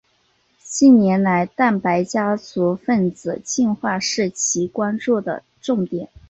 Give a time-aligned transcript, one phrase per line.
[0.63, 6.09] 近年来蛋白家族分子进化是其关注的重点。